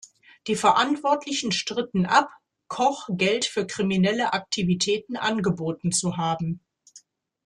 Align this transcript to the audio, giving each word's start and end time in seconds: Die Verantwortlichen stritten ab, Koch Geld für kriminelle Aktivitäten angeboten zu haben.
Die 0.47 0.55
Verantwortlichen 0.55 1.51
stritten 1.51 2.07
ab, 2.07 2.31
Koch 2.67 3.07
Geld 3.11 3.45
für 3.45 3.67
kriminelle 3.67 4.33
Aktivitäten 4.33 5.15
angeboten 5.15 5.91
zu 5.91 6.17
haben. 6.17 6.59